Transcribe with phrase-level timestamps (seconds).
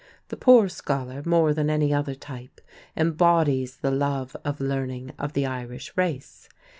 [0.29, 2.59] The poor scholar more than any other type
[2.97, 6.49] embodies the love of learning of the Irish race.